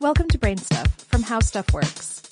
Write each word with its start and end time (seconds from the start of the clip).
Welcome 0.00 0.28
to 0.28 0.38
Brain 0.38 0.58
Stuff 0.58 0.94
from 1.08 1.24
How 1.24 1.40
Stuff 1.40 1.72
Works. 1.72 2.22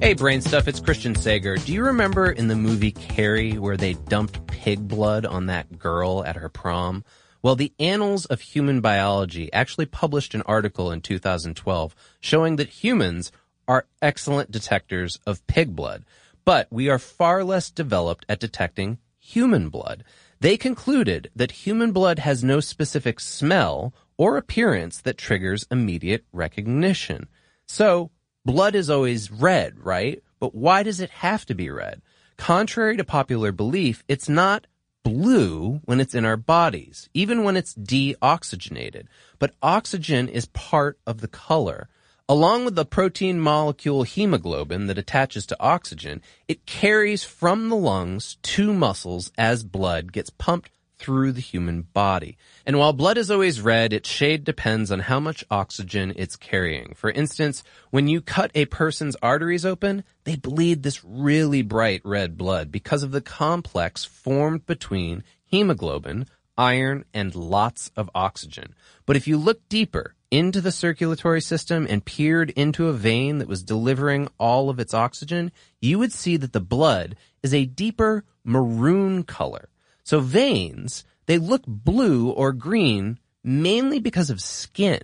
Hey, 0.00 0.14
Brain 0.14 0.40
Stuff, 0.40 0.66
it's 0.66 0.80
Christian 0.80 1.14
Sager. 1.14 1.56
Do 1.56 1.70
you 1.74 1.84
remember 1.84 2.30
in 2.30 2.48
the 2.48 2.56
movie 2.56 2.92
Carrie 2.92 3.58
where 3.58 3.76
they 3.76 3.92
dumped 3.92 4.46
pig 4.46 4.88
blood 4.88 5.26
on 5.26 5.44
that 5.44 5.78
girl 5.78 6.24
at 6.24 6.36
her 6.36 6.48
prom? 6.48 7.04
Well, 7.42 7.56
the 7.56 7.74
Annals 7.78 8.24
of 8.24 8.40
Human 8.40 8.80
Biology 8.80 9.52
actually 9.52 9.84
published 9.84 10.34
an 10.34 10.40
article 10.46 10.90
in 10.90 11.02
2012 11.02 11.94
showing 12.20 12.56
that 12.56 12.82
humans 12.82 13.30
are 13.68 13.84
excellent 14.00 14.50
detectors 14.50 15.18
of 15.26 15.46
pig 15.46 15.76
blood, 15.76 16.06
but 16.46 16.68
we 16.70 16.88
are 16.88 16.98
far 16.98 17.44
less 17.44 17.70
developed 17.70 18.24
at 18.30 18.40
detecting 18.40 18.96
human 19.18 19.68
blood. 19.68 20.04
They 20.40 20.56
concluded 20.56 21.30
that 21.34 21.50
human 21.66 21.92
blood 21.92 22.20
has 22.20 22.44
no 22.44 22.60
specific 22.60 23.18
smell 23.18 23.92
or 24.16 24.36
appearance 24.36 25.00
that 25.00 25.18
triggers 25.18 25.66
immediate 25.70 26.24
recognition. 26.32 27.28
So, 27.66 28.10
blood 28.44 28.74
is 28.74 28.88
always 28.88 29.30
red, 29.30 29.78
right? 29.84 30.22
But 30.38 30.54
why 30.54 30.82
does 30.82 31.00
it 31.00 31.10
have 31.10 31.44
to 31.46 31.54
be 31.54 31.70
red? 31.70 32.02
Contrary 32.36 32.96
to 32.96 33.04
popular 33.04 33.50
belief, 33.50 34.04
it's 34.06 34.28
not 34.28 34.66
blue 35.02 35.80
when 35.84 36.00
it's 36.00 36.14
in 36.14 36.24
our 36.24 36.36
bodies, 36.36 37.08
even 37.14 37.42
when 37.42 37.56
it's 37.56 37.74
deoxygenated. 37.74 39.06
But 39.38 39.54
oxygen 39.62 40.28
is 40.28 40.46
part 40.46 40.98
of 41.06 41.20
the 41.20 41.28
color. 41.28 41.88
Along 42.30 42.66
with 42.66 42.74
the 42.74 42.84
protein 42.84 43.40
molecule 43.40 44.02
hemoglobin 44.02 44.86
that 44.88 44.98
attaches 44.98 45.46
to 45.46 45.56
oxygen, 45.58 46.20
it 46.46 46.66
carries 46.66 47.24
from 47.24 47.70
the 47.70 47.76
lungs 47.76 48.36
to 48.42 48.74
muscles 48.74 49.32
as 49.38 49.64
blood 49.64 50.12
gets 50.12 50.28
pumped 50.28 50.70
through 50.98 51.32
the 51.32 51.40
human 51.40 51.80
body. 51.80 52.36
And 52.66 52.78
while 52.78 52.92
blood 52.92 53.16
is 53.16 53.30
always 53.30 53.62
red, 53.62 53.94
its 53.94 54.10
shade 54.10 54.44
depends 54.44 54.92
on 54.92 55.00
how 55.00 55.18
much 55.18 55.42
oxygen 55.50 56.12
it's 56.16 56.36
carrying. 56.36 56.92
For 56.94 57.10
instance, 57.10 57.62
when 57.92 58.08
you 58.08 58.20
cut 58.20 58.50
a 58.54 58.66
person's 58.66 59.16
arteries 59.22 59.64
open, 59.64 60.04
they 60.24 60.36
bleed 60.36 60.82
this 60.82 61.02
really 61.02 61.62
bright 61.62 62.02
red 62.04 62.36
blood 62.36 62.70
because 62.70 63.02
of 63.02 63.10
the 63.10 63.22
complex 63.22 64.04
formed 64.04 64.66
between 64.66 65.24
hemoglobin, 65.46 66.26
iron, 66.58 67.06
and 67.14 67.34
lots 67.34 67.90
of 67.96 68.10
oxygen. 68.14 68.74
But 69.06 69.16
if 69.16 69.26
you 69.26 69.38
look 69.38 69.66
deeper 69.70 70.14
into 70.30 70.60
the 70.60 70.72
circulatory 70.72 71.40
system 71.40 71.86
and 71.88 72.04
peered 72.04 72.50
into 72.50 72.88
a 72.88 72.92
vein 72.92 73.38
that 73.38 73.48
was 73.48 73.62
delivering 73.62 74.28
all 74.38 74.68
of 74.70 74.78
its 74.78 74.94
oxygen, 74.94 75.52
you 75.80 75.98
would 75.98 76.12
see 76.12 76.36
that 76.36 76.52
the 76.52 76.60
blood 76.60 77.16
is 77.42 77.54
a 77.54 77.64
deeper 77.64 78.24
maroon 78.44 79.22
color. 79.22 79.68
So 80.04 80.20
veins, 80.20 81.04
they 81.26 81.38
look 81.38 81.62
blue 81.66 82.30
or 82.30 82.52
green 82.52 83.18
mainly 83.44 83.98
because 83.98 84.30
of 84.30 84.40
skin. 84.40 85.00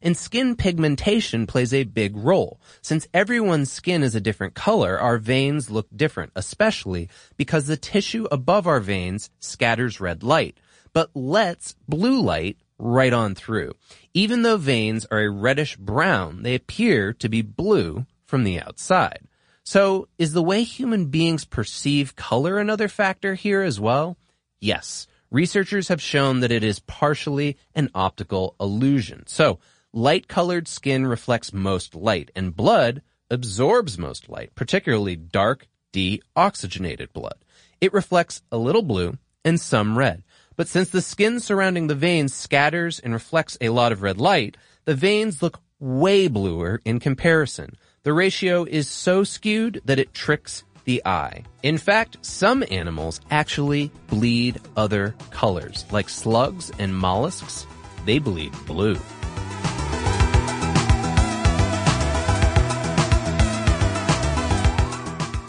And 0.00 0.16
skin 0.16 0.54
pigmentation 0.54 1.46
plays 1.48 1.74
a 1.74 1.82
big 1.82 2.16
role. 2.16 2.60
Since 2.82 3.08
everyone's 3.12 3.72
skin 3.72 4.04
is 4.04 4.14
a 4.14 4.20
different 4.20 4.54
color, 4.54 4.98
our 4.98 5.18
veins 5.18 5.70
look 5.70 5.88
different, 5.94 6.30
especially 6.36 7.08
because 7.36 7.66
the 7.66 7.76
tissue 7.76 8.28
above 8.30 8.68
our 8.68 8.78
veins 8.78 9.30
scatters 9.40 10.00
red 10.00 10.22
light, 10.22 10.58
but 10.92 11.10
lets 11.16 11.74
blue 11.88 12.20
light 12.20 12.58
right 12.78 13.12
on 13.12 13.34
through. 13.34 13.74
Even 14.14 14.42
though 14.42 14.56
veins 14.56 15.06
are 15.10 15.20
a 15.20 15.30
reddish 15.30 15.76
brown, 15.76 16.42
they 16.42 16.54
appear 16.54 17.12
to 17.14 17.28
be 17.28 17.42
blue 17.42 18.06
from 18.24 18.44
the 18.44 18.60
outside. 18.60 19.26
So 19.64 20.08
is 20.18 20.32
the 20.32 20.42
way 20.42 20.62
human 20.62 21.06
beings 21.06 21.44
perceive 21.44 22.16
color 22.16 22.58
another 22.58 22.88
factor 22.88 23.34
here 23.34 23.62
as 23.62 23.78
well? 23.78 24.16
Yes, 24.60 25.06
researchers 25.30 25.88
have 25.88 26.00
shown 26.00 26.40
that 26.40 26.52
it 26.52 26.64
is 26.64 26.80
partially 26.80 27.56
an 27.74 27.90
optical 27.94 28.54
illusion. 28.60 29.24
So, 29.26 29.58
light-colored 29.92 30.68
skin 30.68 31.06
reflects 31.06 31.52
most 31.52 31.94
light, 31.94 32.30
and 32.34 32.56
blood 32.56 33.02
absorbs 33.30 33.98
most 33.98 34.28
light, 34.28 34.54
particularly 34.54 35.16
dark, 35.16 35.66
deoxygenated 35.92 37.12
blood. 37.12 37.36
It 37.80 37.92
reflects 37.92 38.42
a 38.50 38.58
little 38.58 38.82
blue 38.82 39.18
and 39.44 39.60
some 39.60 39.98
red. 39.98 40.22
But 40.58 40.66
since 40.66 40.90
the 40.90 41.00
skin 41.00 41.38
surrounding 41.38 41.86
the 41.86 41.94
veins 41.94 42.34
scatters 42.34 42.98
and 42.98 43.12
reflects 43.14 43.56
a 43.60 43.68
lot 43.68 43.92
of 43.92 44.02
red 44.02 44.18
light, 44.18 44.56
the 44.86 44.94
veins 44.96 45.40
look 45.40 45.60
way 45.78 46.26
bluer 46.26 46.82
in 46.84 46.98
comparison. 46.98 47.76
The 48.02 48.12
ratio 48.12 48.64
is 48.64 48.88
so 48.88 49.22
skewed 49.22 49.80
that 49.84 50.00
it 50.00 50.12
tricks 50.12 50.64
the 50.84 51.00
eye. 51.06 51.44
In 51.62 51.78
fact, 51.78 52.16
some 52.22 52.64
animals 52.72 53.20
actually 53.30 53.92
bleed 54.08 54.60
other 54.76 55.14
colors, 55.30 55.84
like 55.92 56.08
slugs 56.08 56.72
and 56.76 56.92
mollusks. 56.92 57.64
They 58.04 58.18
bleed 58.18 58.52
blue. 58.66 58.98